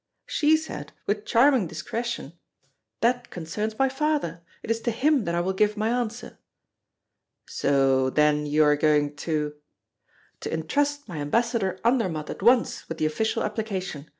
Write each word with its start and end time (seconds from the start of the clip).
"She 0.25 0.57
said, 0.57 0.93
with 1.05 1.27
charming 1.27 1.67
discretion, 1.67 2.33
'That 3.01 3.29
concerns 3.29 3.77
my 3.77 3.87
father. 3.87 4.41
It 4.63 4.71
is 4.71 4.81
to 4.81 4.89
him 4.89 5.25
that 5.25 5.35
I 5.35 5.41
will 5.41 5.53
give 5.53 5.77
my 5.77 5.89
answer.'" 5.89 6.39
"So 7.45 8.09
then 8.09 8.47
you 8.47 8.63
are 8.63 8.75
going 8.75 9.15
to" 9.17 9.53
"To 10.41 10.51
intrust 10.51 11.07
my 11.07 11.17
ambassador 11.17 11.79
Andermatt 11.85 12.31
at 12.31 12.41
once 12.41 12.89
with 12.89 12.97
the 12.97 13.05
official 13.05 13.43
application. 13.43 14.07